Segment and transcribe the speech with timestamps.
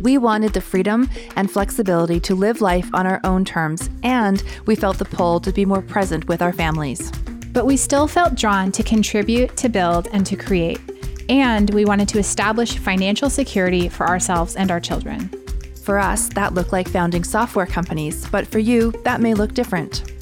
[0.00, 4.76] We wanted the freedom and flexibility to live life on our own terms, and we
[4.76, 7.10] felt the pull to be more present with our families.
[7.52, 10.80] But we still felt drawn to contribute, to build, and to create.
[11.28, 15.30] And we wanted to establish financial security for ourselves and our children.
[15.82, 20.12] For us, that looked like founding software companies, but for you, that may look different.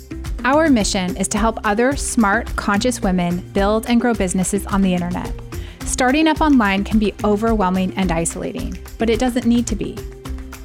[0.44, 4.94] Our mission is to help other smart, conscious women build and grow businesses on the
[4.94, 5.32] internet.
[5.86, 9.96] Starting up online can be overwhelming and isolating, but it doesn't need to be.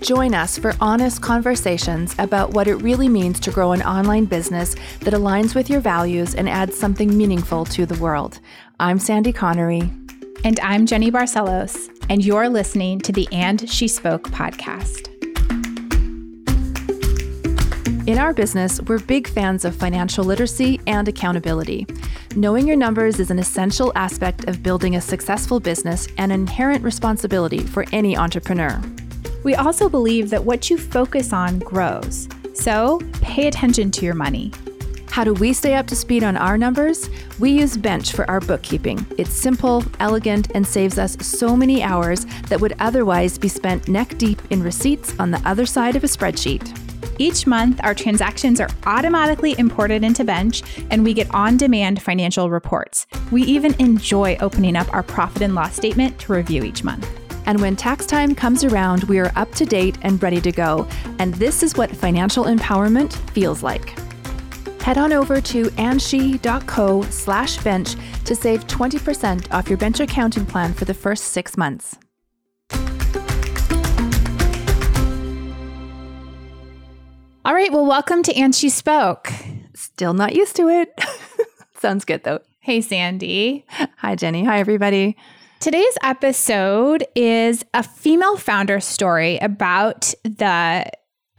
[0.01, 4.75] Join us for honest conversations about what it really means to grow an online business
[5.01, 8.39] that aligns with your values and adds something meaningful to the world.
[8.79, 9.93] I'm Sandy Connery.
[10.43, 15.10] And I'm Jenny Barcelos, and you're listening to the And She Spoke podcast.
[18.07, 21.85] In our business, we're big fans of financial literacy and accountability.
[22.35, 26.83] Knowing your numbers is an essential aspect of building a successful business and an inherent
[26.83, 28.81] responsibility for any entrepreneur.
[29.43, 32.27] We also believe that what you focus on grows.
[32.55, 34.51] So pay attention to your money.
[35.11, 37.07] How do we stay up to speed on our numbers?
[37.37, 39.05] We use Bench for our bookkeeping.
[39.19, 44.17] It's simple, elegant, and saves us so many hours that would otherwise be spent neck
[44.17, 46.80] deep in receipts on the other side of a spreadsheet.
[47.21, 52.49] Each month, our transactions are automatically imported into Bench, and we get on demand financial
[52.49, 53.05] reports.
[53.29, 57.07] We even enjoy opening up our profit and loss statement to review each month.
[57.45, 60.87] And when tax time comes around, we are up to date and ready to go.
[61.19, 63.93] And this is what financial empowerment feels like.
[64.81, 67.93] Head on over to andshe.co slash bench
[68.25, 71.99] to save 20% off your bench accounting plan for the first six months.
[77.43, 77.71] All right.
[77.71, 79.31] Well, welcome to And She Spoke.
[79.73, 80.93] Still not used to it.
[81.79, 82.39] Sounds good though.
[82.59, 83.65] Hey, Sandy.
[83.97, 84.43] Hi, Jenny.
[84.43, 85.17] Hi, everybody.
[85.59, 90.85] Today's episode is a female founder story about the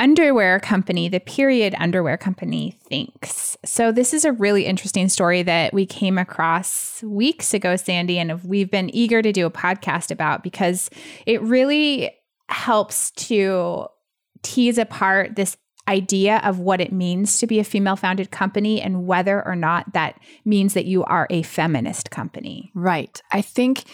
[0.00, 3.56] underwear company, the period underwear company Thinx.
[3.64, 8.42] So, this is a really interesting story that we came across weeks ago, Sandy, and
[8.42, 10.90] we've been eager to do a podcast about because
[11.26, 12.10] it really
[12.48, 13.86] helps to
[14.42, 15.56] tease apart this
[15.88, 19.92] idea of what it means to be a female founded company and whether or not
[19.92, 22.70] that means that you are a feminist company.
[22.74, 23.20] Right.
[23.32, 23.84] I think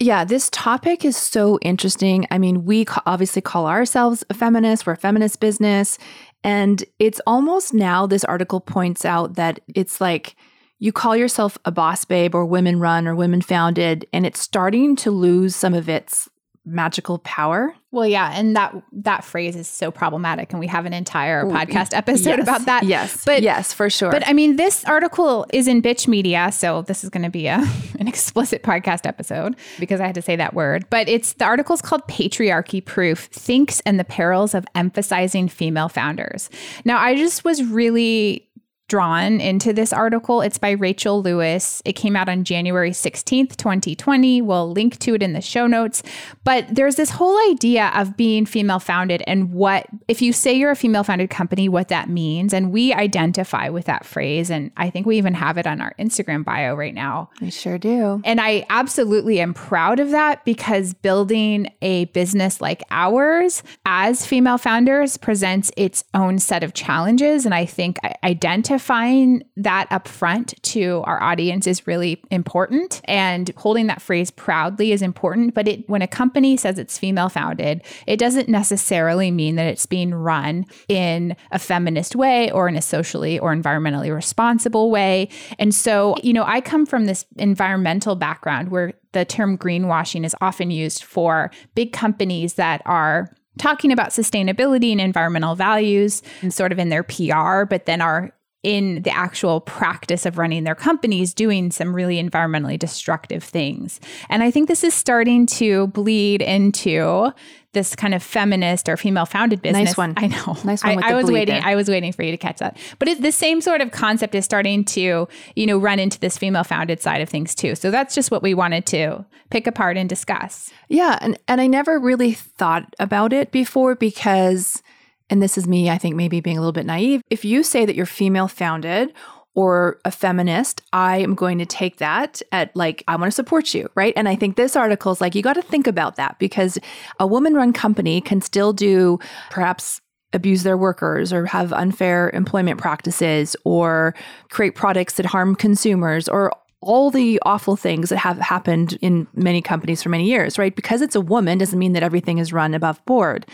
[0.00, 2.24] yeah, this topic is so interesting.
[2.30, 5.98] I mean, we obviously call ourselves a feminist, we're a feminist business.
[6.44, 10.36] And it's almost now, this article points out that it's like
[10.78, 14.94] you call yourself a boss babe or women run or women founded, and it's starting
[14.96, 16.28] to lose some of its
[16.68, 17.74] magical power.
[17.90, 21.50] Well, yeah, and that that phrase is so problematic, and we have an entire Ooh,
[21.50, 22.82] podcast episode yes, about that.
[22.82, 24.10] Yes, but yes, for sure.
[24.10, 27.46] But I mean, this article is in Bitch Media, so this is going to be
[27.46, 27.64] a
[27.98, 30.84] an explicit podcast episode because I had to say that word.
[30.90, 35.88] But it's the article is called "Patriarchy Proof: Thinx and the Perils of Emphasizing Female
[35.88, 36.50] Founders."
[36.84, 38.47] Now, I just was really
[38.88, 40.40] drawn into this article.
[40.40, 41.82] It's by Rachel Lewis.
[41.84, 44.40] It came out on January 16th, 2020.
[44.40, 46.02] We'll link to it in the show notes.
[46.42, 50.70] But there's this whole idea of being female founded and what, if you say you're
[50.70, 52.54] a female founded company, what that means.
[52.54, 54.50] And we identify with that phrase.
[54.50, 57.28] And I think we even have it on our Instagram bio right now.
[57.42, 58.22] We sure do.
[58.24, 64.56] And I absolutely am proud of that because building a business like ours as female
[64.56, 67.44] founders presents its own set of challenges.
[67.44, 73.50] And I think identifying identifying that up front to our audience is really important and
[73.56, 75.52] holding that phrase proudly is important.
[75.52, 79.86] But it when a company says it's female founded it doesn't necessarily mean that it's
[79.86, 85.28] being run in a feminist way or in a socially or environmentally responsible way.
[85.58, 90.36] And so you know I come from this environmental background where the term greenwashing is
[90.40, 96.70] often used for big companies that are talking about sustainability and environmental values and sort
[96.70, 98.32] of in their PR, but then are
[98.62, 104.00] in the actual practice of running their companies doing some really environmentally destructive things.
[104.28, 107.32] And I think this is starting to bleed into
[107.72, 109.90] this kind of feminist or female founded business.
[109.90, 110.14] Nice one.
[110.16, 110.56] I know.
[110.64, 111.02] Nice one.
[111.04, 111.54] I, I was waiting.
[111.54, 111.64] There.
[111.64, 112.76] I was waiting for you to catch that.
[112.98, 116.36] But it, the same sort of concept is starting to, you know, run into this
[116.36, 117.74] female founded side of things too.
[117.74, 120.70] So that's just what we wanted to pick apart and discuss.
[120.88, 124.82] Yeah, and and I never really thought about it before because
[125.30, 127.84] and this is me, I think maybe being a little bit naive, if you say
[127.84, 129.12] that you're female founded
[129.54, 133.74] or a feminist, I am going to take that at like, I want to support
[133.74, 134.12] you, right?
[134.16, 136.78] And I think this article is like, you got to think about that because
[137.18, 139.18] a woman run company can still do
[139.50, 140.00] perhaps
[140.32, 144.14] abuse their workers or have unfair employment practices or
[144.50, 149.60] create products that harm consumers or all the awful things that have happened in many
[149.60, 150.76] companies for many years, right?
[150.76, 153.46] Because it's a woman doesn't mean that everything is run above board.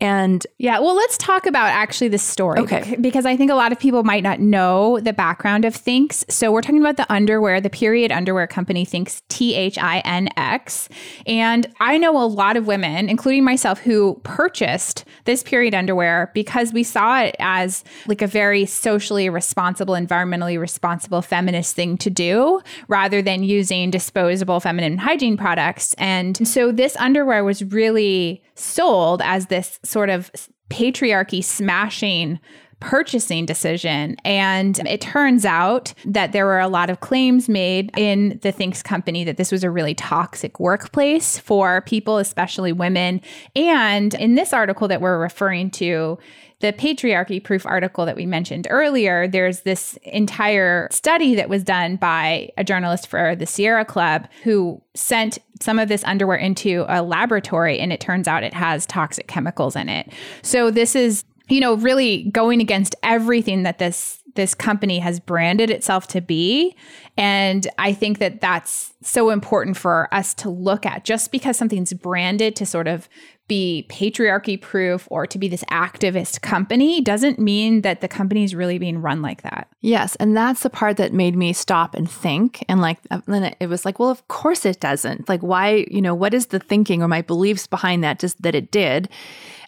[0.00, 2.60] And yeah, well, let's talk about actually the story.
[2.60, 2.96] Okay.
[3.00, 6.30] Because I think a lot of people might not know the background of Thinx.
[6.30, 10.28] So we're talking about the underwear, the period underwear company Thinx, T H I N
[10.36, 10.88] X.
[11.26, 16.72] And I know a lot of women, including myself, who purchased this period underwear because
[16.72, 22.60] we saw it as like a very socially responsible, environmentally responsible feminist thing to do
[22.86, 25.94] rather than using disposable feminine hygiene products.
[25.98, 30.30] And so this underwear was really sold as this sort of
[30.70, 32.38] patriarchy smashing
[32.80, 34.16] purchasing decision.
[34.24, 38.82] And it turns out that there were a lot of claims made in the Thinx
[38.82, 43.20] company that this was a really toxic workplace for people, especially women.
[43.56, 46.18] And in this article that we're referring to,
[46.60, 51.96] the patriarchy proof article that we mentioned earlier, there's this entire study that was done
[51.96, 57.02] by a journalist for the Sierra Club who sent some of this underwear into a
[57.02, 60.12] laboratory and it turns out it has toxic chemicals in it.
[60.42, 65.68] So this is you know really going against everything that this this company has branded
[65.68, 66.76] itself to be
[67.16, 71.92] and i think that that's so important for us to look at just because something's
[71.92, 73.08] branded to sort of
[73.48, 78.54] be patriarchy proof or to be this activist company doesn't mean that the company is
[78.54, 79.68] really being run like that.
[79.80, 80.14] Yes.
[80.16, 82.62] And that's the part that made me stop and think.
[82.68, 85.30] And like, uh, then it was like, well, of course it doesn't.
[85.30, 88.54] Like, why, you know, what is the thinking or my beliefs behind that, just that
[88.54, 89.08] it did?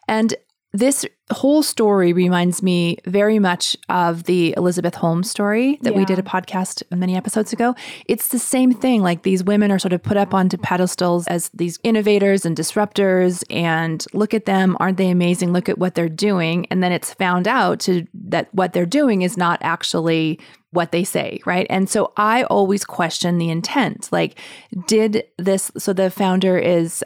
[0.06, 0.34] And
[0.72, 5.98] this whole story reminds me very much of the Elizabeth Holmes story that yeah.
[5.98, 7.74] we did a podcast many episodes ago.
[8.06, 9.02] It's the same thing.
[9.02, 13.42] Like these women are sort of put up onto pedestals as these innovators and disruptors,
[13.50, 14.76] and look at them.
[14.80, 15.52] Aren't they amazing?
[15.52, 16.66] Look at what they're doing.
[16.70, 20.38] And then it's found out to, that what they're doing is not actually
[20.70, 21.66] what they say, right?
[21.68, 24.08] And so I always question the intent.
[24.12, 24.38] Like,
[24.86, 27.02] did this, so the founder is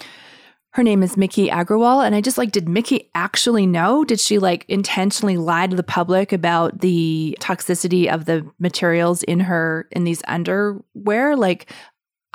[0.74, 2.04] her name is Miki Agrawal.
[2.04, 4.04] And I just like, did Miki actually know?
[4.04, 9.38] Did she like intentionally lie to the public about the toxicity of the materials in
[9.38, 11.36] her, in these underwear?
[11.36, 11.72] Like,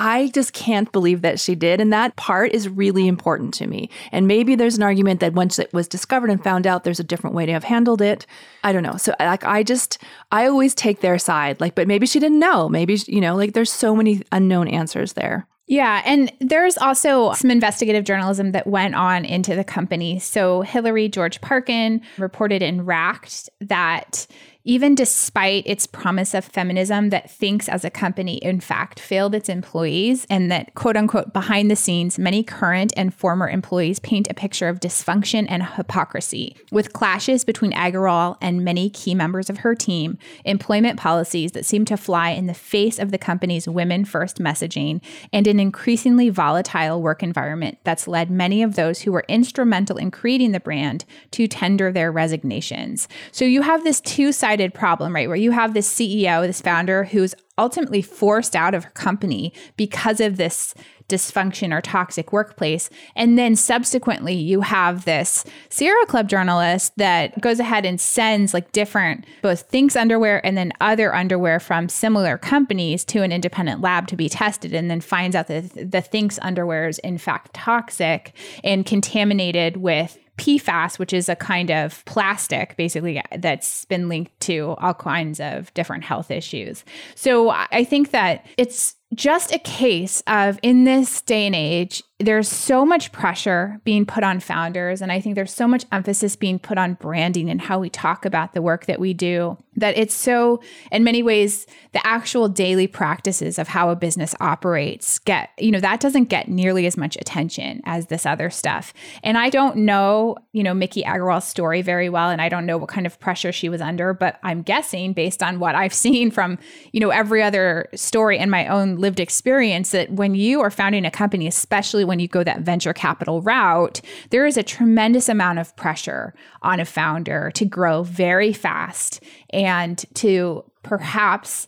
[0.02, 1.82] I just can't believe that she did.
[1.82, 3.90] And that part is really important to me.
[4.14, 7.04] And maybe there's an argument that once it was discovered and found out, there's a
[7.04, 8.26] different way to have handled it.
[8.64, 8.96] I don't know.
[8.96, 9.98] So, like, I just,
[10.32, 11.60] I always take their side.
[11.60, 12.70] Like, but maybe she didn't know.
[12.70, 15.46] Maybe, you know, like there's so many unknown answers there.
[15.70, 16.02] Yeah.
[16.04, 20.18] And there's also some investigative journalism that went on into the company.
[20.18, 24.26] So Hilary George-Parkin reported in Racked that
[24.66, 29.48] even despite its promise of feminism that Thinx as a company in fact failed its
[29.48, 34.34] employees and that quote unquote behind the scenes many current and former employees paint a
[34.34, 36.58] picture of dysfunction and hypocrisy.
[36.72, 41.86] With clashes between Agrawal and many key members of her team employment policies that seem
[41.86, 45.02] to fly in the face of the company's women first messaging
[45.32, 50.12] and an increasingly volatile work environment that's led many of those who were instrumental in
[50.12, 53.08] creating the brand to tender their resignations.
[53.32, 55.28] So you have this two-sided sided problem, right?
[55.28, 60.20] Where you have this CEO, this founder who's ultimately forced out of her company because
[60.20, 60.74] of this
[61.10, 62.90] dysfunction or toxic workplace.
[63.16, 68.72] And then subsequently, you have this Sierra Club journalist that goes ahead and sends like
[68.72, 74.08] different, both Thinx underwear and then other underwear from similar companies to an independent lab
[74.08, 78.34] to be tested, and then finds out that the Thinx underwear is in fact toxic
[78.64, 84.76] and contaminated with PFAS, which is a kind of plastic basically that's been linked to
[84.80, 86.86] all kinds of different health issues.
[87.16, 92.50] So I think that it's just a case of in this day and age, there's
[92.50, 95.02] so much pressure being put on founders.
[95.02, 98.26] And I think there's so much emphasis being put on branding and how we talk
[98.26, 100.62] about the work that we do that it's so,
[100.92, 105.80] in many ways, the actual daily practices of how a business operates get, you know,
[105.80, 108.94] that doesn't get nearly as much attention as this other stuff.
[109.24, 112.30] And I don't know, you know, Miki Agrawal's story very well.
[112.30, 115.42] And I don't know what kind of pressure she was under, but I'm guessing based
[115.42, 116.58] on what I've seen from,
[116.92, 121.06] you know, every other story and my own lived experience that when you are founding
[121.06, 124.02] a company, especially when you go that venture capital route,
[124.32, 130.04] there is a tremendous amount of pressure on a founder to grow very fast and
[130.16, 131.68] to perhaps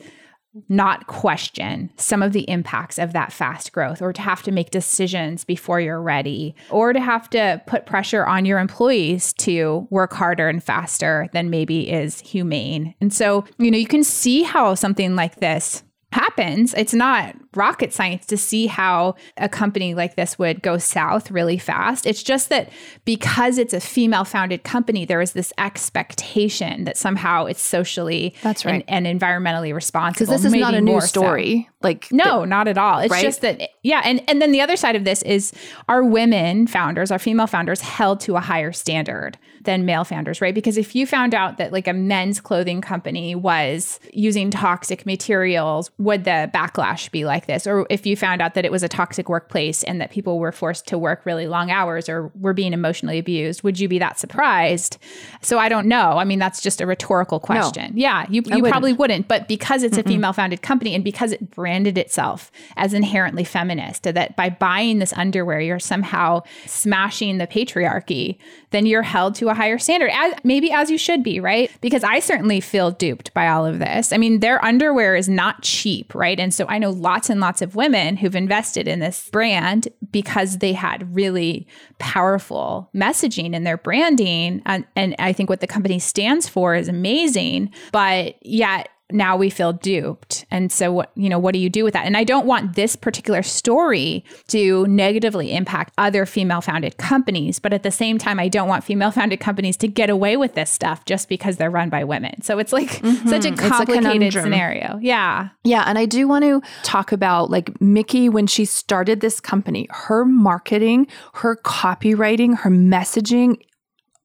[0.67, 4.69] not question some of the impacts of that fast growth or to have to make
[4.69, 10.11] decisions before you're ready or to have to put pressure on your employees to work
[10.11, 12.93] harder and faster than maybe is humane.
[12.99, 16.73] And so, you know, you can see how something like this happens.
[16.73, 21.57] It's not rocket science to see how a company like this would go south really
[21.57, 22.05] fast.
[22.05, 22.69] It's just that
[23.05, 28.65] because it's a female founded company, there is this expectation that somehow it's socially That's
[28.65, 28.83] right.
[28.87, 30.25] and, and environmentally responsible.
[30.25, 31.07] Because this is not a new more so.
[31.07, 31.69] story.
[31.81, 32.99] Like No, not at all.
[32.99, 33.21] It's Right?
[33.23, 35.51] just that yeah, and and then the other side of this is
[35.89, 40.55] our women founders, our female founders held to a higher standard than male founders, right?
[40.55, 45.91] Because if you found out that like a men's clothing company was using toxic materials,
[45.97, 47.67] would the backlash be like this?
[47.67, 50.51] Or if you found out that it was a toxic workplace and that people were
[50.51, 54.19] forced to work really long hours or were being emotionally abused, would you be that
[54.19, 54.97] surprised?
[55.41, 56.17] So I don't know.
[56.17, 57.93] I mean, that's just a rhetorical question.
[57.95, 58.71] Yeah, you, you wouldn't.
[58.71, 62.93] probably wouldn't, but because it's a female founded company and because it branded itself as
[62.93, 68.37] inherently feminist, that by buying this underwear, you're somehow smashing the patriarchy,
[68.71, 71.69] then you're held to a higher standard, as, maybe as you should be, right?
[71.81, 74.11] Because I certainly feel duped by all of this.
[74.11, 76.39] I mean, their underwear is not cheap, right?
[76.39, 80.57] And so I know lots and lots of women who've invested in this brand because
[80.57, 81.67] they had really
[81.99, 84.61] powerful messaging in their branding.
[84.65, 89.49] And, and I think what the company stands for is amazing, but yet now we
[89.49, 90.45] feel duped.
[90.49, 92.05] And so what, you know, what do you do with that?
[92.05, 97.73] And I don't want this particular story to negatively impact other female founded companies, but
[97.73, 100.69] at the same time I don't want female founded companies to get away with this
[100.69, 102.41] stuff just because they're run by women.
[102.41, 103.29] So it's like mm-hmm.
[103.29, 104.43] such a a complicated conundrum.
[104.43, 104.99] scenario.
[105.01, 105.49] Yeah.
[105.63, 109.87] Yeah, and I do want to talk about like Miki when she started this company,
[109.89, 113.57] her marketing, her copywriting, her messaging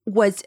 [0.07, 0.43] was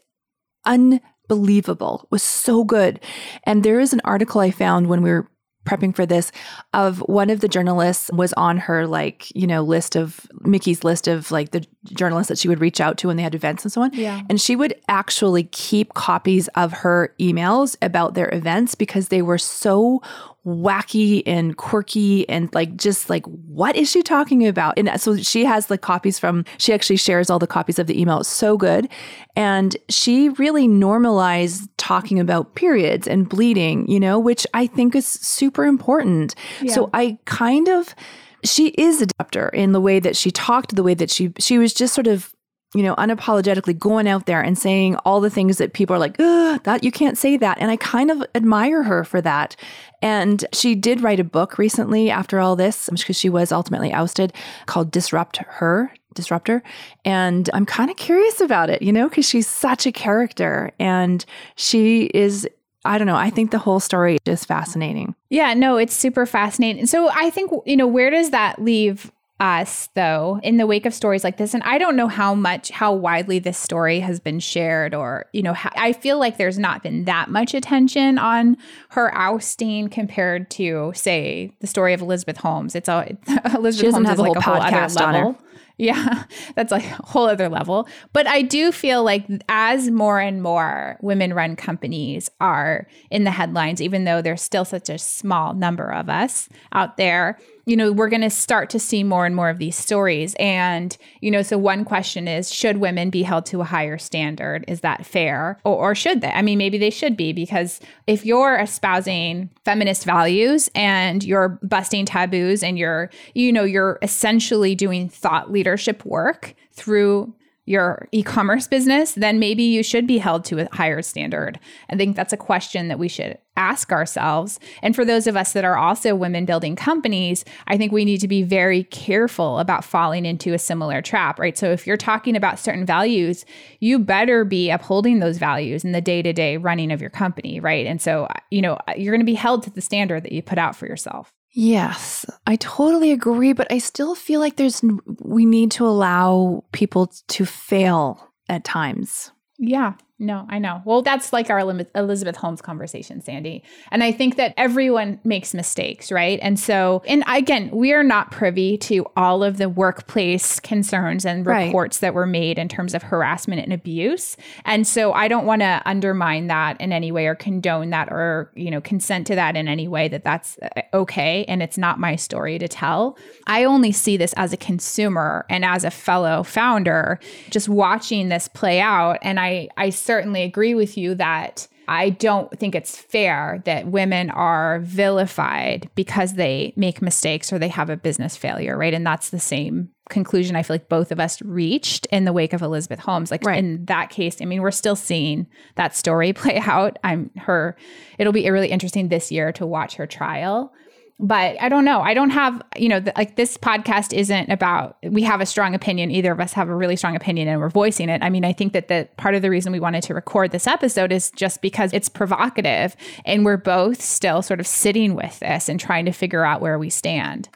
[1.30, 2.08] unbelievable.
[2.10, 3.00] Was so good.
[3.44, 5.28] And there is an article I found when we were
[5.66, 6.32] prepping for this
[6.74, 11.08] of one of the journalists was on her like, you know, list of Miki's list
[11.08, 13.72] of like the journalists that she would reach out to when they had events and
[13.72, 13.94] so on.
[13.94, 14.22] Yeah.
[14.30, 19.38] And she would actually keep copies of her emails about their events because they were
[19.38, 20.02] so
[20.50, 24.78] wacky and quirky and like just like what is she talking about?
[24.78, 27.88] And uh, so she has the copies from she actually shares all the copies of
[27.88, 28.20] the email.
[28.20, 28.90] It's so good.
[29.36, 35.08] And she really normalized talking about periods and bleeding you know which i think is
[35.08, 36.36] super important.
[36.68, 37.96] So i kind of
[38.44, 41.58] she is a disruptor in the way that she talked the way that she she
[41.58, 42.34] was just sort of
[42.76, 46.18] you know, unapologetically going out there and saying all the things that people are like,
[46.18, 47.58] that you can't say that.
[47.60, 49.56] And I kind of admire her for that.
[50.02, 54.34] And she did write a book recently after all this, because she was ultimately ousted,
[54.68, 56.62] called Disrupt Her, Disruptor.
[57.04, 61.26] And I'm kind of curious about it, you know, because she's such a character and
[61.56, 62.48] she is.
[62.86, 63.18] I don't know.
[63.18, 65.14] I think the whole story is fascinating.
[65.30, 66.86] Yeah, no, it's super fascinating.
[66.86, 70.94] So I think, you know, where does that leave us though in the wake of
[70.94, 74.40] stories like this and i don't know how much how widely this story has been
[74.40, 78.58] shared or you know how, i feel like there's not been that much attention on
[78.90, 83.18] her ousting compared to say the story of elizabeth holmes it's a
[83.56, 85.20] elizabeth holmes is a like whole a whole other podcast on her.
[85.26, 85.42] level
[85.80, 87.88] yeah, that's like a whole other level.
[88.12, 93.32] But I do feel like as more and more women run companies are in the
[93.32, 97.40] headlines, even though there's still such a small number of us out there,
[97.70, 100.34] you know, we're going to start to see more and more of these stories.
[100.40, 104.66] And, you know, so one question is should women be held to a higher standard?
[104.68, 105.60] Is that fair?
[105.64, 106.32] Or, or should they?
[106.32, 112.08] I mean, maybe they should be because if you're espousing feminist values and you're busting
[112.08, 117.36] taboos and you're, you know, you're essentially doing thought leadership work through
[117.70, 121.60] your e-commerce business, then maybe you should be held to a higher standard.
[121.92, 124.60] I think that's a question that we should ask ourselves.
[124.82, 128.22] And for those of us that are also women building companies, I think we need
[128.22, 131.56] to be very careful about falling into a similar trap, right?
[131.56, 133.46] So if you're talking about certain values,
[133.80, 137.86] you better be upholding those values in the day-to-day running of your company, right?
[137.86, 140.58] And so, you know, you're going to be held to the standard that you put
[140.58, 141.32] out for yourself.
[141.52, 144.82] Yes, I totally agree, but I still feel like there's
[145.22, 149.32] we need to allow people to fail at times.
[149.58, 149.94] Yeah.
[150.22, 150.82] No, I know.
[150.84, 153.64] Well, that's like our Elizabeth Holmes conversation, Sandy.
[153.90, 156.38] And I think that everyone makes mistakes, right?
[156.42, 161.46] And so, and again, we are not privy to all of the workplace concerns and
[161.46, 161.68] Right.
[161.68, 164.36] reports that were made in terms of harassment and abuse.
[164.66, 168.52] And so I don't want to undermine that in any way or condone that or,
[168.56, 171.98] you know, consent to that in any way that that's uh, okay and it's not
[171.98, 173.18] my story to tell.
[173.48, 177.20] I only see this as a consumer and as a fellow founder
[177.52, 182.50] just watching this play out and I I certainly agree with you that I don't
[182.58, 187.96] think it's fair that women are vilified because they make mistakes or they have a
[187.96, 188.96] business failure, right?
[188.96, 192.54] And that's the same conclusion I feel like both of us reached in the wake
[192.54, 193.30] of Elizabeth Holmes.
[193.30, 193.60] Like right.
[193.60, 196.98] in that case, I mean, we're still seeing that story play out.
[197.04, 197.78] I'm her,
[198.18, 200.74] it'll be really interesting this year to watch her trial
[201.20, 202.00] but I don't know.
[202.00, 205.76] I don't have, you know, the, like this podcast isn't about we have a strong
[205.76, 206.12] opinion.
[206.12, 208.24] Either of us have a really strong opinion and we're voicing it.
[208.24, 210.66] I mean, I think that the part of the reason we wanted to record this
[210.66, 212.96] episode is just because it's provocative
[213.26, 216.80] and we're both still sort of sitting with this and trying to figure out where
[216.80, 217.50] we stand.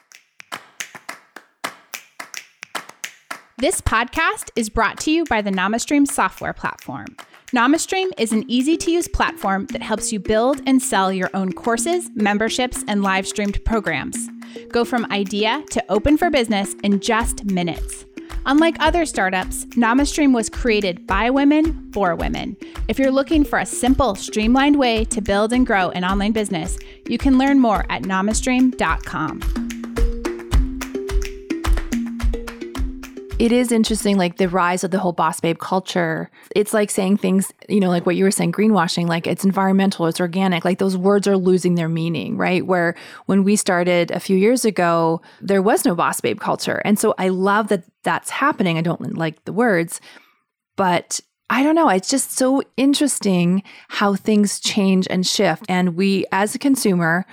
[3.59, 7.15] This podcast is brought to you by the NamaStream software platform.
[7.53, 11.53] NamaStream is an easy to use platform that helps you build and sell your own
[11.53, 14.17] courses, memberships, and live streamed programs.
[14.69, 18.05] Go from idea to open for business in just minutes.
[18.47, 22.57] Unlike other startups, NamaStream was created by women for women.
[22.87, 26.79] If you're looking for a simple, streamlined way to build and grow an online business,
[27.07, 29.72] you can learn more at namastream.com.
[33.39, 36.29] it is interesting, like the rise of the whole boss babe culture.
[36.55, 40.05] It's like saying things, you know, like what you were saying, greenwashing, like it's environmental,
[40.05, 40.63] it's organic.
[40.63, 42.65] Like those words are losing their meaning, right?
[42.65, 46.81] Where when we started a few years ago, there was no boss babe culture.
[46.85, 48.77] And so I love that that's happening.
[48.77, 49.99] I don't like the words,
[50.75, 51.89] but I don't know.
[51.89, 55.65] It's just so interesting how things change and shift.
[55.67, 57.25] And we, as a consumer,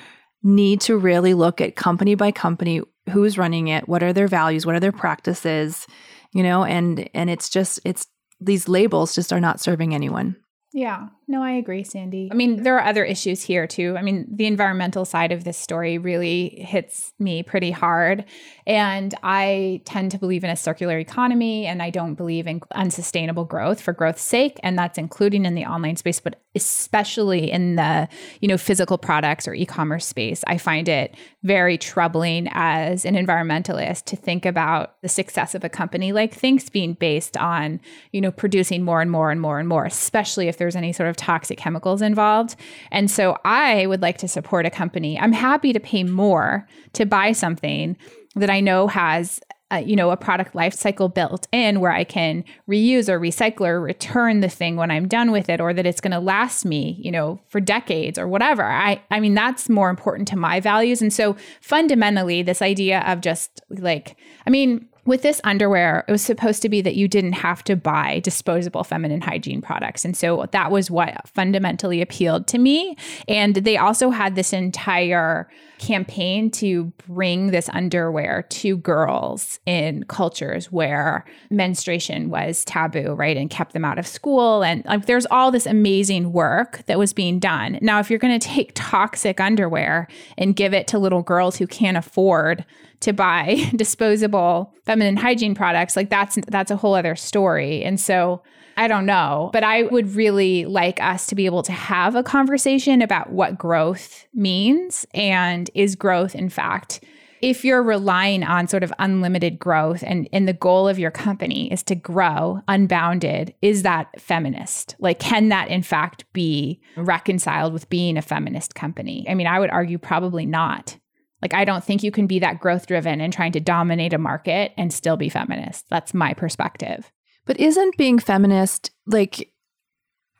[0.42, 2.80] need to really look at company by company
[3.10, 5.86] who's running it, what are their values, what are their practices,
[6.32, 8.06] you know, and and it's just it's
[8.40, 10.36] these labels just are not serving anyone.
[10.72, 11.08] Yeah.
[11.30, 12.28] No, I agree, Sandy.
[12.28, 13.94] I mean, there are other issues here too.
[13.96, 18.24] I mean, the environmental side of this story really hits me pretty hard.
[18.66, 23.44] And I tend to believe in a circular economy and I don't believe in unsustainable
[23.44, 24.58] growth for growth's sake.
[24.64, 28.08] And that's including in the online space, but especially in the,
[28.40, 30.42] you know, physical products or e-commerce space.
[30.48, 35.68] I find it very troubling as an environmentalist to think about the success of a
[35.68, 39.68] company like Thinx being based on, you know, producing more and more and more and
[39.68, 42.56] more, especially if there's any sort of toxic chemicals involved.
[42.90, 45.18] And so I would like to support a company.
[45.18, 47.96] I'm happy to pay more to buy something
[48.34, 49.40] that I know has
[49.72, 53.68] uh, you know a product life cycle built in where I can reuse or recycle
[53.68, 56.64] or return the thing when I'm done with it or that it's going to last
[56.64, 60.58] me you know for decades or whatever I I mean that's more important to my
[60.58, 66.12] values and so fundamentally this idea of just like I mean with this underwear, it
[66.12, 70.04] was supposed to be that you didn't have to buy disposable feminine hygiene products.
[70.04, 72.96] And so that was what fundamentally appealed to me.
[73.26, 80.70] And they also had this entire campaign to bring this underwear to girls in cultures
[80.70, 83.36] where menstruation was taboo, right?
[83.38, 84.62] And kept them out of school.
[84.62, 87.78] And like there's all this amazing work that was being done.
[87.80, 91.66] Now, if you're going to take toxic underwear and give it to little girls who
[91.66, 92.66] can't afford
[93.00, 98.42] to buy disposable feminine hygiene products like that's that's a whole other story and so
[98.76, 102.22] I don't know, but I would really like us to be able to have a
[102.22, 107.04] conversation about what growth means and is growth in fact
[107.42, 111.72] if you're relying on sort of unlimited growth and, and the goal of your company
[111.72, 114.94] is to grow unbounded, is that feminist?
[114.98, 119.26] Like, can that in fact be reconciled with being a feminist company?
[119.28, 120.98] I mean, I would argue probably not.
[121.42, 124.18] Like, I don't think you can be that growth driven and trying to dominate a
[124.18, 125.88] market and still be feminist.
[125.88, 127.10] That's my perspective.
[127.46, 129.52] But isn't being feminist like,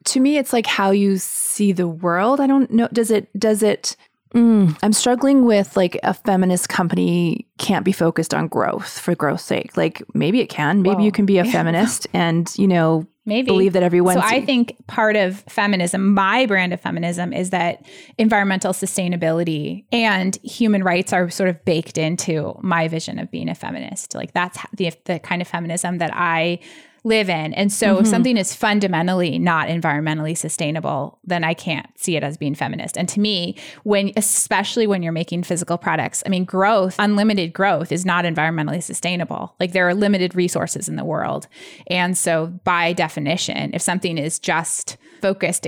[0.05, 2.41] to me, it's like how you see the world.
[2.41, 2.89] I don't know.
[2.93, 3.97] Does it, does it,
[4.35, 9.45] mm, I'm struggling with like a feminist company can't be focused on growth for growth's
[9.45, 9.77] sake.
[9.77, 10.83] Like, maybe it can.
[10.83, 11.05] Maybe Whoa.
[11.05, 14.15] you can be a feminist and, you know, maybe believe that everyone.
[14.15, 17.87] So I think part of feminism, my brand of feminism, is that
[18.19, 23.55] environmental sustainability and human rights are sort of baked into my vision of being a
[23.55, 24.15] feminist.
[24.15, 26.59] Like that's the the kind of feminism that I
[27.05, 27.55] live in.
[27.55, 28.01] And so mm-hmm.
[28.03, 32.97] if something is fundamentally not environmentally sustainable, then I can't see it as being feminist.
[32.97, 37.93] And to me, when especially when you're making physical products, I mean growth, unlimited growth
[37.93, 39.55] is not environmentally sustainable.
[39.59, 41.47] Like there are limited resources in the world.
[41.89, 45.67] And so by definition, if something is just focused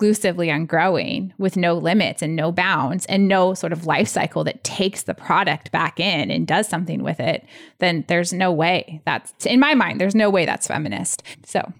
[0.00, 4.42] exclusively on growing with no limits and no bounds and no sort of life cycle
[4.44, 7.44] that takes the product back in and does something with it,
[7.80, 11.22] then there's no way that's, in my mind, there's no way that's feminist.
[11.44, 11.70] So.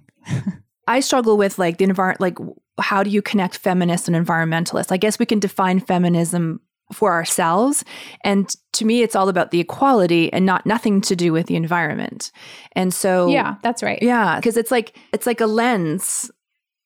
[0.87, 2.39] I struggle with like the environment, like
[2.79, 4.93] how do you connect feminists and environmentalists?
[4.93, 6.61] I guess we can define feminism
[6.93, 7.85] for ourselves
[8.25, 11.55] and to me it's all about the equality and not nothing to do with the
[11.55, 12.33] environment
[12.73, 16.33] and so yeah that's right yeah because it's like it's like a lens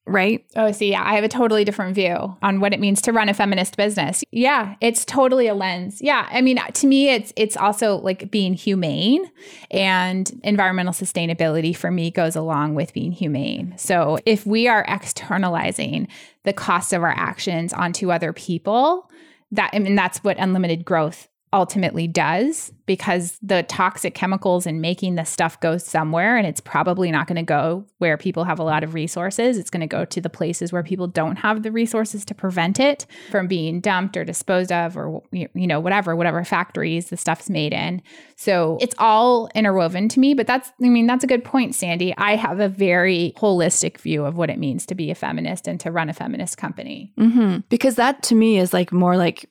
[0.06, 0.44] right?
[0.56, 3.28] Oh, see, yeah, I have a totally different view on what it means to run
[3.28, 4.22] a feminist business.
[4.30, 6.00] Yeah, it's totally a lens.
[6.02, 9.30] Yeah, I mean, uh, to me, it's it's also like being humane,
[9.70, 13.74] and environmental sustainability for me goes along with being humane.
[13.76, 16.08] So if we are externalizing
[16.42, 19.10] the cost of our actions onto other people,
[19.52, 25.14] that I mean, that's what unlimited growth ultimately does because the toxic chemicals in making
[25.14, 28.64] the stuff goes somewhere and it's probably not going to go where people have a
[28.64, 29.56] lot of resources.
[29.56, 32.80] It's going to go to the places where people don't have the resources to prevent
[32.80, 37.48] it from being dumped or disposed of or you know whatever whatever factories the stuff's
[37.48, 38.02] made in.
[38.36, 42.14] So it's all interwoven to me, but that's I mean that's a good point Sandy.
[42.18, 45.78] I have a very holistic view of what it means to be a feminist and
[45.80, 47.12] to run a feminist company.
[47.16, 47.58] Mm-hmm.
[47.68, 49.48] Because that to me is like more like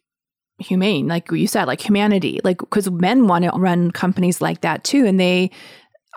[0.59, 4.83] humane, like you said, like humanity, like because men want to run companies like that
[4.83, 5.05] too.
[5.05, 5.51] And they,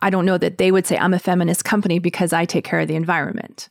[0.03, 2.81] I don't know that they would say, I'm a feminist company because I take care
[2.81, 3.68] of the environment.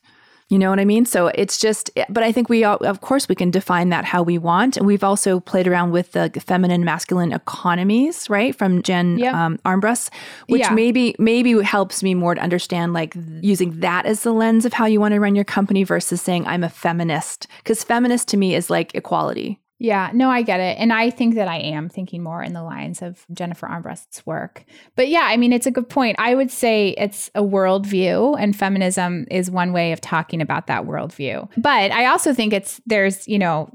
[0.48, 1.04] You know what I mean?
[1.06, 4.22] So it's just, but I think we, all, of course, we can define that how
[4.22, 4.76] we want.
[4.76, 8.54] And we've also played around with the feminine masculine economies, right?
[8.54, 9.34] From Jen yep.
[9.34, 10.10] um, Armbrust,
[10.48, 10.72] which yeah.
[10.72, 14.86] maybe, maybe helps me more to understand like using that as the lens of how
[14.86, 17.48] you want to run your company versus saying I'm a feminist.
[17.58, 20.78] Because feminist to me is like equality, yeah, no, I get it.
[20.78, 24.64] And I think that I am thinking more in the lines of Jennifer Armbrust's work.
[24.94, 26.16] But yeah, I mean, it's a good point.
[26.18, 30.84] I would say it's a worldview, and feminism is one way of talking about that
[30.84, 31.50] worldview.
[31.58, 33.68] But I also think it's, there's, you know,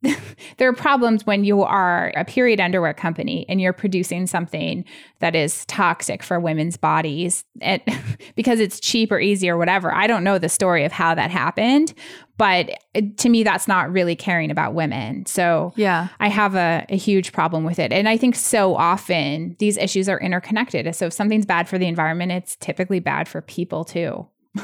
[0.58, 4.84] there are problems when you are a period underwear company and you're producing something
[5.18, 7.82] that is toxic for women's bodies and,
[8.36, 9.92] because it's cheap or easy or whatever.
[9.92, 11.94] I don't know the story of how that happened,
[12.38, 12.70] but
[13.18, 15.26] to me, that's not really caring about women.
[15.26, 17.92] So yeah, I have a, a huge problem with it.
[17.92, 20.94] And I think so often these issues are interconnected.
[20.94, 24.26] So if something's bad for the environment, it's typically bad for people too.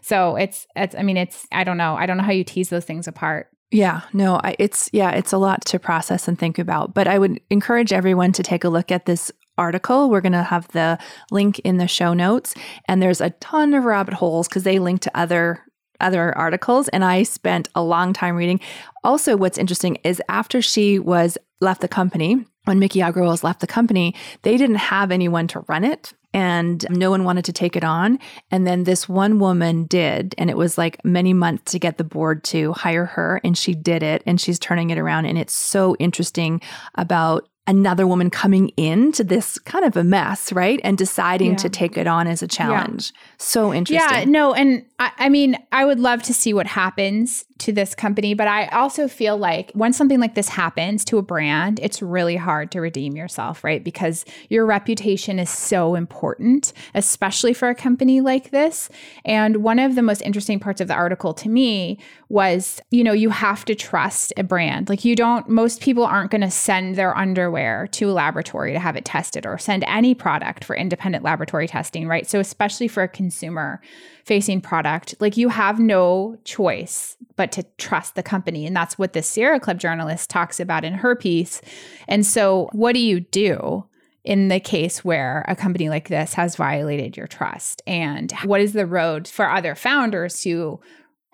[0.00, 1.96] so it's, it's, I mean, it's, I don't know.
[1.96, 3.48] I don't know how you tease those things apart.
[3.72, 6.94] Yeah, no, I, it's yeah, it's a lot to process and think about.
[6.94, 10.08] But I would encourage everyone to take a look at this article.
[10.08, 10.98] We're going to have the
[11.32, 12.54] link in the show notes,
[12.86, 15.65] and there's a ton of rabbit holes because they link to other
[16.00, 18.60] other articles and I spent a long time reading.
[19.04, 23.66] Also what's interesting is after she was left the company, when Miki Agrawal left the
[23.66, 27.84] company, they didn't have anyone to run it and no one wanted to take it
[27.84, 28.18] on.
[28.50, 32.04] And then this one woman did, and it was like many months to get the
[32.04, 35.24] board to hire her, and she did it, and she's turning it around.
[35.24, 36.60] And it's so interesting
[36.94, 40.80] about another woman coming into this kind of a mess, right?
[40.84, 41.56] And deciding yeah.
[41.56, 43.12] to take it on as a challenge.
[43.12, 43.20] Yeah.
[43.38, 44.18] So interesting.
[44.18, 47.94] Yeah, no, and I, I, mean, I would love to see what happens to this
[47.94, 52.02] company, but I also feel like when something like this happens to a brand, it's
[52.02, 53.82] really hard to redeem yourself, right?
[53.82, 58.88] Because your reputation is so important, especially for a company like this.
[59.24, 63.12] And one of the most interesting parts of the article to me was, you know,
[63.12, 64.88] you have to trust a brand.
[64.88, 68.80] Like you don't, most people aren't going to send their underwear to a laboratory to
[68.80, 72.28] have it tested or send any product for independent laboratory testing, right?
[72.28, 73.80] So, especially for a consumer
[74.24, 78.66] facing product, like you have no choice but to trust the company.
[78.66, 81.60] And that's what the Sierra Club journalist talks about in her piece.
[82.08, 83.84] And so, what do you do?
[84.24, 87.80] in the case where a company like this has violated your trust?
[87.86, 90.80] And what is the road for other founders who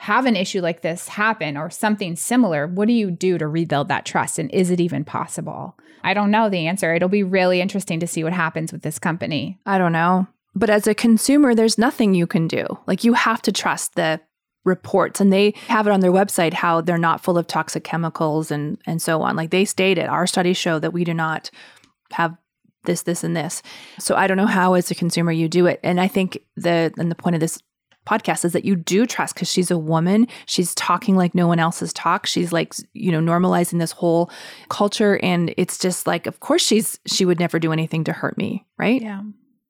[0.03, 3.87] have an issue like this happen or something similar, what do you do to rebuild
[3.87, 4.37] that trust?
[4.37, 5.79] And is it even possible?
[6.03, 6.93] I don't know the answer.
[6.93, 9.61] It'll be really interesting to see what happens with this company.
[9.65, 10.27] I don't know.
[10.57, 12.67] But as a consumer, there's nothing you can do.
[12.89, 14.21] Like you have to trust the
[14.65, 18.51] reports and they have it on their website how they're not full of toxic chemicals
[18.51, 19.37] and and so on.
[19.37, 21.49] Like they stated our studies show that we do not
[22.11, 22.37] have
[22.87, 23.63] this this and this.
[24.01, 25.79] So I don't know how as a consumer you do it.
[25.85, 27.61] And I think the and the point of this
[28.07, 30.27] podcast is that you do trust because she's a woman.
[30.47, 32.29] She's talking like no one else has talked.
[32.29, 34.31] She's like, you know, normalizing this whole
[34.69, 35.19] culture.
[35.23, 38.67] And it's just like, of course, she's, she would never do anything to hurt me.
[38.79, 39.01] Right.
[39.01, 39.23] Yeah.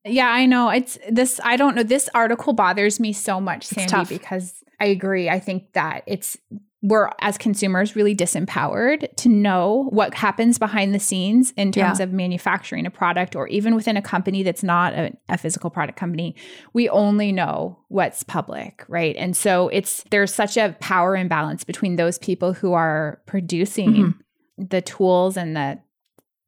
[0.05, 0.69] Yeah, I know.
[0.71, 1.85] It's this, I don't know.
[1.85, 5.31] This article bothers me so much, Sandy, because I agree.
[5.31, 6.37] I think that it's
[6.83, 12.05] we're as consumers really disempowered to know what happens behind the scenes in terms yeah.
[12.05, 15.97] of manufacturing a product or even within a company that's not a, a, physical product
[15.99, 16.35] company
[16.73, 21.97] we only know what's public right and so it's there's such a power imbalance between
[21.97, 24.65] those people who are producing mm-hmm.
[24.65, 25.79] the tools and the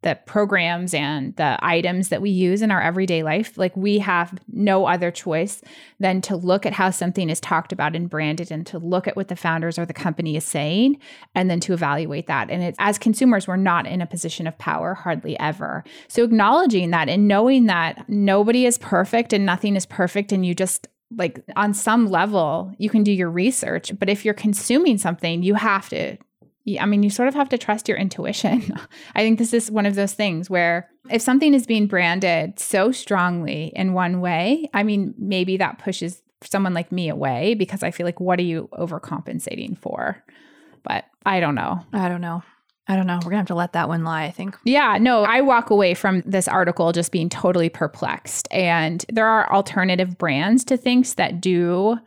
[0.04, 4.38] the programs and the items that we use in our everyday life, like we have
[4.52, 5.62] no other choice
[5.98, 9.16] than to look at how something is talked about and branded and to look at
[9.16, 10.98] what the founders or the company is saying
[11.34, 12.50] and then to evaluate that.
[12.50, 15.82] And as consumers, we're not in a position of power hardly ever.
[16.08, 20.54] So acknowledging that and knowing that nobody is perfect and nothing is perfect and you
[20.54, 20.86] just
[21.16, 25.54] like on some level you can do your research but if you're consuming something you
[25.54, 26.16] have to
[26.80, 28.72] I mean, you sort of have to trust your intuition.
[29.14, 32.90] I think this is one of those Thinx where if something is being branded so
[32.90, 37.90] strongly in one way, I mean, maybe that pushes someone like me away because I
[37.90, 40.22] feel like, what are you overcompensating for?
[40.82, 41.80] But I don't know.
[41.92, 42.42] I don't know.
[42.86, 43.16] I don't know.
[43.16, 44.58] We're going to have to let that one lie, I think.
[44.64, 48.46] Yeah, no, I walk away from this article just being totally perplexed.
[48.50, 51.98] And there are alternative brands to things that do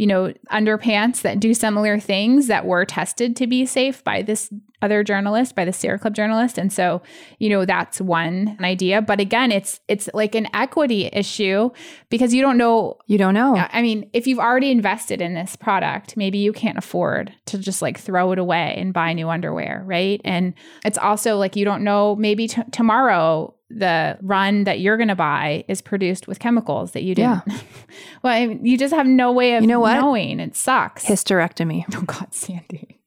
[0.00, 4.50] you know, underpants that do similar things that were tested to be safe by this
[4.80, 6.56] other journalist, by the Sierra Club journalist.
[6.56, 7.02] And so,
[7.38, 9.02] you know, that's one idea.
[9.02, 11.68] But again, it's it's like an equity issue
[12.08, 13.56] because you don't know You don't know.
[13.70, 17.82] I mean, if you've already invested in this product, maybe you can't afford to just
[17.82, 20.18] like throw it away and buy new underwear, right?
[20.24, 25.08] And it's also like you don't know maybe t- tomorrow the run that you're going
[25.08, 27.42] to buy is produced with chemicals that you didn't.
[27.46, 27.58] Yeah.
[28.22, 29.94] well, I mean, you just have no way of you know what?
[29.94, 30.40] knowing.
[30.40, 31.04] It sucks.
[31.04, 31.84] Hysterectomy.
[31.94, 33.00] Oh God, Sandy.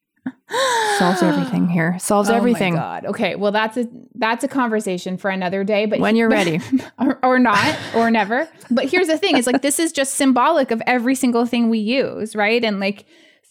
[0.99, 1.97] Solves everything here.
[1.99, 2.75] Solves oh everything.
[2.75, 3.05] God.
[3.05, 3.35] Okay.
[3.35, 5.85] Well, that's a that's a conversation for another day.
[5.87, 6.59] But when you're ready,
[6.99, 8.47] or, or not, or never.
[8.69, 11.79] But here's the thing: it's like this is just symbolic of every single thing we
[11.79, 12.63] use, right?
[12.63, 13.05] And like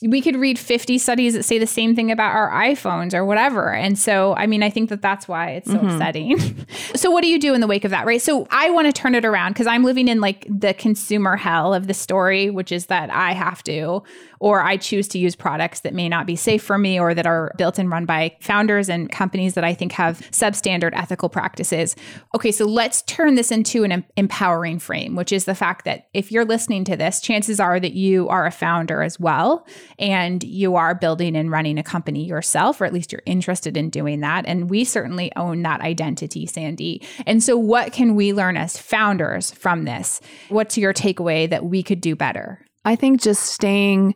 [0.09, 3.73] we could read 50 studies that say the same thing about our iPhones or whatever.
[3.73, 5.88] And so, I mean, I think that that's why it's so mm-hmm.
[5.88, 6.67] upsetting.
[6.95, 8.21] so, what do you do in the wake of that, right?
[8.21, 11.75] So, I want to turn it around because I'm living in like the consumer hell
[11.75, 14.03] of the story, which is that I have to
[14.43, 17.29] or I choose to use products that may not be safe for me or that
[17.29, 21.95] are built and run by founders and companies that I think have substandard ethical practices.
[22.35, 26.33] Okay, so let's turn this into an empowering frame, which is the fact that if
[26.33, 29.65] you're listening to this, chances are that you are a founder as well
[29.99, 33.91] and you are building and running a company yourself, or at least you're interested in
[33.91, 34.45] doing that.
[34.47, 37.03] And we certainly own that identity, Sandy.
[37.27, 40.21] And so, what can we learn as founders from this?
[40.49, 42.65] What's your takeaway that we could do better?
[42.85, 44.15] I think just staying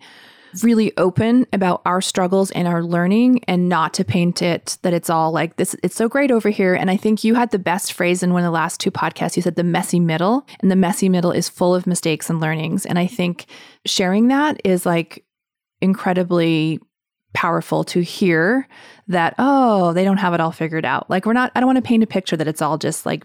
[0.62, 5.11] really open about our struggles and our learning and not to paint it that it's
[5.11, 7.93] all like this it's so great over here and i think you had the best
[7.93, 10.77] phrase in one of the last two podcasts you said the messy middle and the
[10.77, 13.47] messy middle is full of mistakes and learnings and i think
[13.85, 15.26] sharing that is like
[15.81, 16.81] incredibly
[17.35, 18.67] powerful to hear
[19.09, 21.11] that oh they don't have it all figured out.
[21.11, 23.25] Like we're not i don't want to paint a picture that it's all just like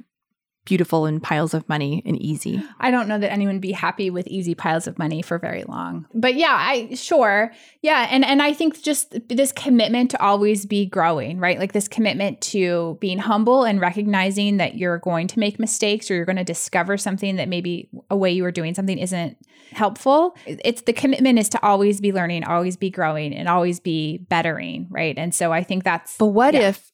[0.65, 2.61] beautiful and piles of money and easy.
[2.79, 5.63] I don't know that anyone would be happy with easy piles of money for very
[5.63, 6.05] long.
[6.13, 7.51] But yeah, I sure.
[7.81, 11.57] Yeah, and and I think just this commitment to always be growing, right?
[11.57, 16.15] Like this commitment to being humble and recognizing that you're going to make mistakes or
[16.15, 19.37] you're going to discover something that maybe a way you were doing something isn't
[19.71, 20.35] helpful.
[20.45, 24.87] It's the commitment is to always be learning, always be growing and always be bettering,
[24.89, 25.17] right?
[25.17, 26.69] And so I think that's But what yeah.
[26.69, 26.90] if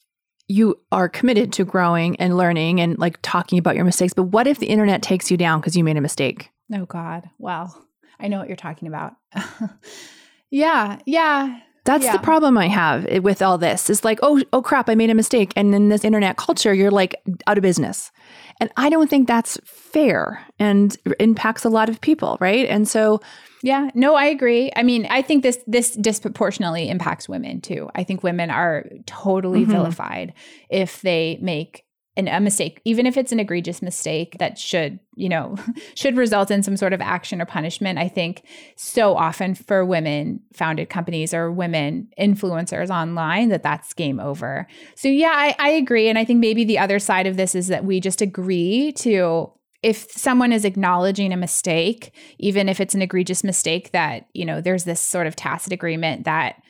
[0.47, 4.13] you are committed to growing and learning and like talking about your mistakes.
[4.13, 6.51] But what if the internet takes you down because you made a mistake?
[6.73, 7.29] Oh God.
[7.37, 7.85] Well,
[8.19, 9.13] I know what you're talking about.
[10.49, 10.99] yeah.
[11.05, 11.59] Yeah.
[11.87, 12.11] That's yeah.
[12.11, 13.89] the problem I have with all this.
[13.89, 15.53] It's like, oh, oh crap, I made a mistake.
[15.55, 17.15] And in this internet culture, you're like
[17.47, 18.11] out of business.
[18.59, 22.67] And I don't think that's fair and impacts a lot of people, right?
[22.67, 23.21] And so
[23.63, 24.69] yeah, no, I agree.
[24.75, 27.89] I mean, I think this this disproportionately impacts women too.
[27.95, 29.71] I think women are totally mm-hmm.
[29.71, 30.33] vilified
[30.69, 31.86] if they make
[32.17, 35.55] an, a mistake, even if it's an egregious mistake that should, you know,
[35.95, 37.97] should result in some sort of action or punishment.
[37.99, 38.43] I think
[38.75, 44.67] so often for women founded companies or women influencers online that that's game over.
[44.95, 47.67] So yeah, I, I agree, and I think maybe the other side of this is
[47.67, 49.53] that we just agree to
[49.83, 54.59] if someone is acknowledging a mistake, even if it's an egregious mistake, that, you know,
[54.59, 56.61] there's this sort of tacit agreement that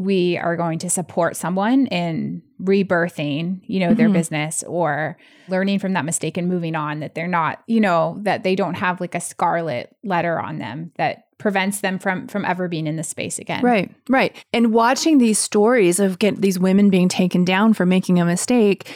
[0.00, 3.96] we are going to support someone in rebirthing, you know, mm-hmm.
[3.96, 8.16] their business or learning from that mistake and moving on, that they're not, you know,
[8.22, 12.44] that they don't have like a scarlet letter on them that prevents them from from
[12.44, 13.62] ever being in the space again.
[13.62, 13.94] Right.
[14.08, 14.34] Right.
[14.52, 18.90] And watching these stories of get these women being taken down for making a mistake,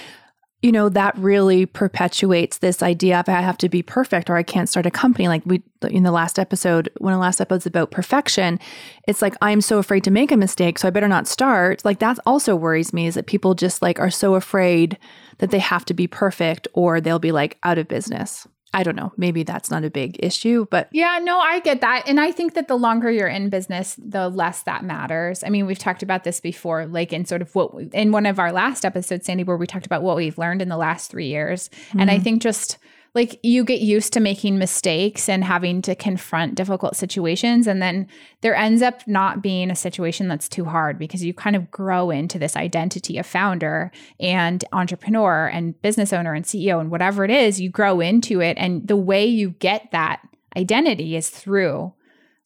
[0.64, 4.42] you know, that really perpetuates this idea of I have to be perfect or I
[4.42, 5.28] can't start a company.
[5.28, 8.58] Like we in the last episode, of the last episodes about perfection,
[9.06, 11.84] it's like I'm so afraid to make a mistake, so I better not start.
[11.84, 14.96] Like that also worries me is that people just like are so afraid
[15.36, 18.48] that they have to be perfect or they'll be like out of business.
[18.74, 19.12] I don't know.
[19.16, 22.08] Maybe that's not a big issue, but yeah, no, I get that.
[22.08, 25.44] And I think that the longer you're in business, the less that matters.
[25.44, 28.26] I mean, we've talked about this before, like in sort of what we, in one
[28.26, 31.10] of our last episodes, Sandy, where we talked about what we've learned in the last
[31.10, 31.68] three years.
[31.68, 32.00] Mm-hmm.
[32.00, 32.24] And I mm-hmm.
[32.24, 32.78] think just
[33.14, 38.06] like you get used to making mistakes and having to confront difficult situations and then
[38.40, 42.10] there ends up not being a situation that's too hard because you kind of grow
[42.10, 47.30] into this identity of founder and entrepreneur and business owner and CEO and whatever it
[47.30, 50.20] is you grow into it and the way you get that
[50.56, 51.92] identity is through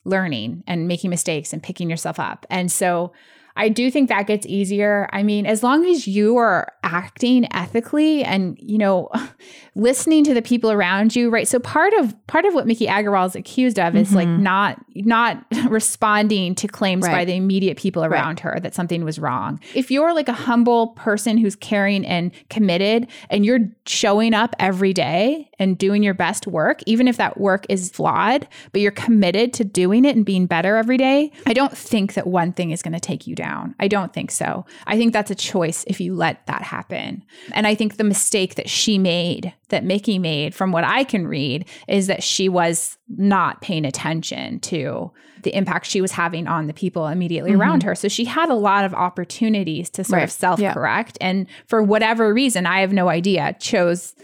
[0.04, 2.46] learning and making mistakes and picking yourself up.
[2.50, 3.12] And so
[3.58, 5.08] I do think that gets easier.
[5.12, 9.10] I mean, as long as you are acting ethically and, you know,
[9.74, 11.46] listening to the people around you, right?
[11.46, 14.16] So part of part of what Miki Agrawal is accused of is mm-hmm.
[14.16, 17.12] like not not responding to claims right.
[17.12, 18.54] by the immediate people around right.
[18.54, 19.60] her that something was wrong.
[19.74, 24.92] If you're like a humble person who's caring and committed and you're showing up every
[24.92, 29.52] day and doing your best work, even if that work is flawed, but you're committed
[29.54, 32.82] to doing it and being better every day, I don't think that one thing is
[32.82, 33.74] going to take you down.
[33.80, 34.64] I don't think so.
[34.86, 37.24] I think that's a choice if you let that happen.
[37.52, 41.26] And I think the mistake that she made, that Miki made, from what I can
[41.26, 45.10] read, is that she was not paying attention to
[45.42, 47.60] the impact she was having on the people immediately mm-hmm.
[47.60, 47.94] around her.
[47.94, 50.24] So she had a lot of opportunities to sort right.
[50.24, 51.18] of self correct.
[51.20, 51.28] Yeah.
[51.28, 54.14] And for whatever reason, I have no idea, chose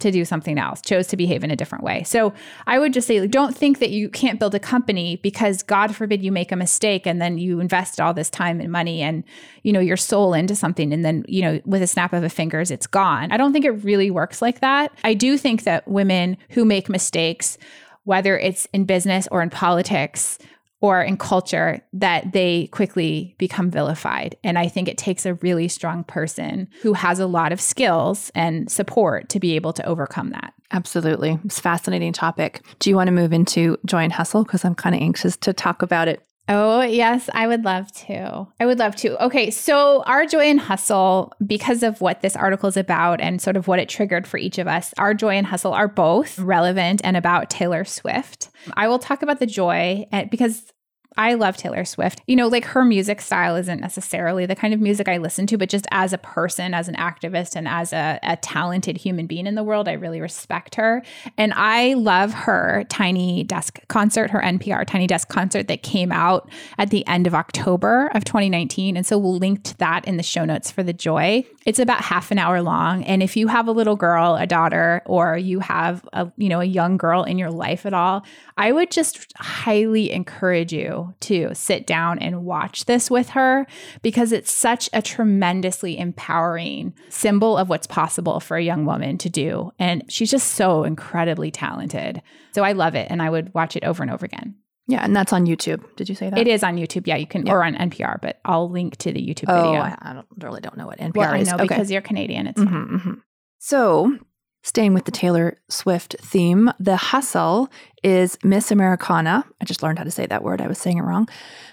[0.00, 2.02] to do something else, chose to behave in a different way.
[2.02, 2.34] So
[2.66, 6.22] I would just say, don't think that you can't build a company because God forbid
[6.22, 9.22] you make a mistake and then you invest all this time and money and,
[9.62, 10.92] you know, your soul into something.
[10.92, 13.30] And then, you know, with a snap of a fingers, it's gone.
[13.30, 14.92] I don't think it really works like that.
[15.04, 17.56] I do think that women who make mistakes,
[18.02, 20.38] whether it's in business or in politics,
[20.84, 24.36] or in culture that they quickly become vilified.
[24.44, 28.30] And I think it takes a really strong person who has a lot of skills
[28.34, 30.52] and support to be able to overcome that.
[30.72, 31.38] Absolutely.
[31.42, 32.60] It's a fascinating topic.
[32.80, 34.44] Do you want to move into joy and hustle?
[34.44, 36.22] Because I'm kind of anxious to talk about it.
[36.46, 38.46] Oh, yes, I would love to.
[38.60, 39.24] I would love to.
[39.24, 43.56] Okay, so our joy and hustle, because of what this article is about and sort
[43.56, 47.00] of what it triggered for each of us, our joy and hustle are both relevant
[47.02, 48.50] and about Taylor Swift.
[48.74, 50.73] I will talk about the joy eh, because
[51.16, 52.20] I love Taylor Swift.
[52.26, 55.58] You know, like her music style isn't necessarily the kind of music I listen to,
[55.58, 59.46] but just as a person, as an activist, and as a, a, talented human being
[59.46, 61.02] in the world, I really respect her.
[61.38, 66.50] And I love her Tiny Desk concert, her NPR Tiny Desk concert that came out
[66.78, 68.96] at the end of October of 2019.
[68.96, 71.44] And so we'll link to that in the show notes for the joy.
[71.64, 73.04] It's about half an hour long.
[73.04, 76.60] And if you have a little girl, a daughter, or you have a, you know,
[76.60, 78.24] a young girl in your life at all,
[78.56, 83.66] I would just highly encourage you to sit down and watch this with her
[84.02, 89.28] because it's such a tremendously empowering symbol of what's possible for a young woman to
[89.28, 89.72] do.
[89.78, 92.22] And she's just so incredibly talented.
[92.52, 94.56] So I love it and I would watch it over and over again.
[94.86, 95.82] Yeah, and that's on YouTube.
[95.96, 96.38] Did you say that?
[96.38, 97.06] It is on YouTube.
[97.06, 97.52] Yeah, you can, yeah.
[97.52, 99.80] or on NPR, but I'll link to the YouTube oh, video.
[99.80, 101.48] I, I don't, really don't know what NPR well, is.
[101.48, 101.68] I know okay.
[101.68, 102.46] because you're Canadian.
[102.48, 103.14] It's mm-hmm, mm-hmm.
[103.58, 104.18] So
[104.64, 107.68] Staying with the Taylor Swift theme, the hustle
[108.02, 109.44] is Miss Americana.
[109.60, 110.62] I just learned how to say that word.
[110.62, 111.28] I was saying it wrong.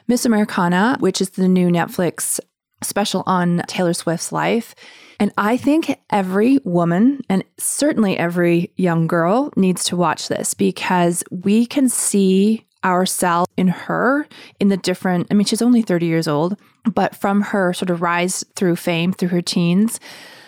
[0.10, 2.42] Miss Americana, which is the new Netflix
[2.84, 4.76] special on Taylor Swift's life.
[5.22, 11.24] And I think every woman and certainly every young girl needs to watch this because
[11.32, 14.28] we can see ourselves in her
[14.60, 16.60] in the different I mean she's only 30 years old
[16.92, 20.00] but from her sort of rise through fame through her teens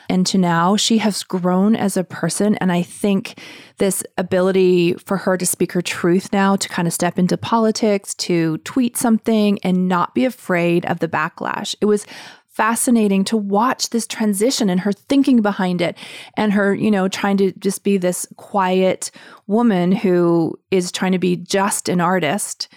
[0.10, 2.56] and to now, she has grown as a person.
[2.56, 3.40] And I think
[3.78, 8.14] this ability for her to speak her truth now, to kind of step into politics,
[8.16, 11.76] to tweet something and not be afraid of the backlash.
[11.82, 12.06] It was
[12.54, 15.98] fascinating to watch this transition and her thinking behind it
[16.38, 19.10] and her, you know, trying to just be this quiet
[19.48, 22.70] woman who is trying to be just an artist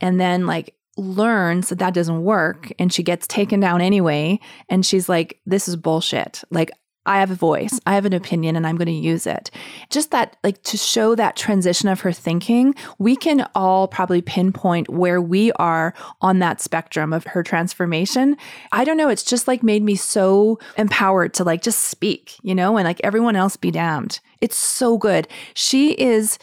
[0.00, 4.84] and then like learns that that doesn't work and she gets taken down anyway and
[4.86, 6.70] she's like this is bullshit like
[7.06, 9.50] I have a voice, I have an opinion, and I'm going to use it.
[9.90, 14.88] Just that, like, to show that transition of her thinking, we can all probably pinpoint
[14.88, 18.36] where we are on that spectrum of her transformation.
[18.72, 19.08] I don't know.
[19.08, 23.00] It's just like made me so empowered to, like, just speak, you know, and like
[23.04, 24.20] everyone else be damned.
[24.40, 25.28] It's so good.
[25.54, 26.38] She is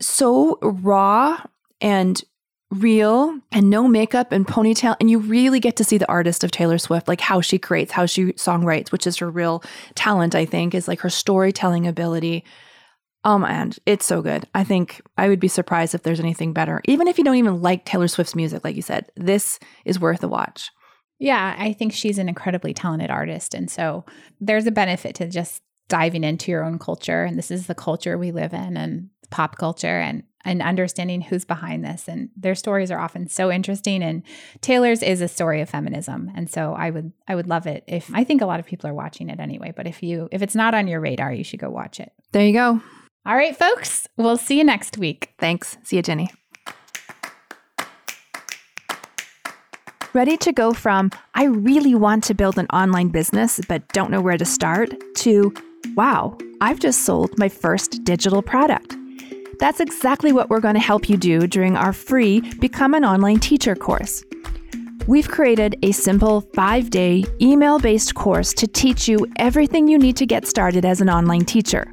[0.00, 1.42] so raw
[1.80, 2.22] and
[2.70, 6.50] real and no makeup and ponytail and you really get to see the artist of
[6.50, 9.62] Taylor Swift like how she creates how she songwrites which is her real
[9.94, 12.44] talent I think is like her storytelling ability.
[13.24, 14.46] Um, oh man it's so good.
[14.54, 17.62] I think I would be surprised if there's anything better even if you don't even
[17.62, 20.70] like Taylor Swift's music like you said this is worth a watch.
[21.18, 24.04] Yeah I think she's an incredibly talented artist and so
[24.40, 28.18] there's a benefit to just diving into your own culture and this is the culture
[28.18, 32.90] we live in and pop culture and and understanding who's behind this and their stories
[32.90, 34.22] are often so interesting and
[34.60, 38.10] Taylor's is a story of feminism and so I would I would love it if
[38.14, 40.54] I think a lot of people are watching it anyway but if you if it's
[40.54, 42.12] not on your radar you should go watch it.
[42.32, 42.80] There you go.
[43.26, 45.34] All right folks, we'll see you next week.
[45.38, 45.76] Thanks.
[45.82, 46.30] See you Jenny.
[50.14, 54.20] Ready to go from I really want to build an online business but don't know
[54.20, 55.52] where to start to
[55.96, 58.97] wow, I've just sold my first digital product.
[59.58, 63.40] That's exactly what we're going to help you do during our free Become an Online
[63.40, 64.22] Teacher course.
[65.08, 70.16] We've created a simple five day email based course to teach you everything you need
[70.18, 71.90] to get started as an online teacher.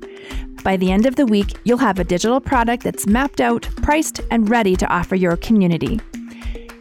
[0.63, 4.21] By the end of the week, you'll have a digital product that's mapped out, priced,
[4.31, 5.99] and ready to offer your community.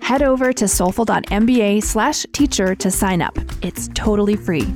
[0.03, 3.39] Head over to soulful.mba slash teacher to sign up.
[3.63, 4.67] It's totally free.